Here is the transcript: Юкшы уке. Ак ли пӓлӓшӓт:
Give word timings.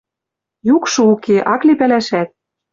Юкшы 0.75 1.01
уке. 1.13 1.37
Ак 1.53 1.61
ли 1.67 1.73
пӓлӓшӓт: 1.79 2.29